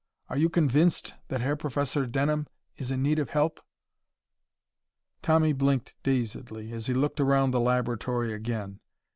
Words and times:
Are 0.29 0.37
you 0.37 0.49
convinced 0.49 1.13
that 1.27 1.37
the 1.37 1.43
Herr 1.43 1.55
Professor 1.55 2.07
Denham 2.07 2.47
is 2.75 2.89
in 2.89 3.03
need 3.03 3.19
of 3.19 3.29
help?" 3.29 3.59
Tommy 5.21 5.53
blinked 5.53 5.95
dazedly 6.01 6.71
as 6.71 6.87
he 6.87 6.93
looked 6.95 7.19
around 7.19 7.51
the 7.51 7.59
laboratory 7.59 8.33
again. 8.33 8.79